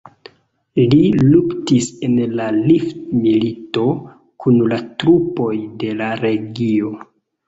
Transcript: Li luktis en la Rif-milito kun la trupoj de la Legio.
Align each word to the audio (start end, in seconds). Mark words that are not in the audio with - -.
Li 0.91 0.99
luktis 1.25 1.89
en 2.07 2.15
la 2.39 2.47
Rif-milito 2.55 3.83
kun 4.45 4.57
la 4.71 4.79
trupoj 5.05 5.51
de 5.85 5.93
la 6.01 6.09
Legio. 6.23 6.91